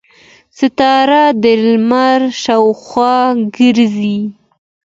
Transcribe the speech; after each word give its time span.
سیاره 0.57 1.23
د 1.43 1.45
لمر 1.65 2.21
شاوخوا 2.43 3.17
ګرځي. 3.55 4.17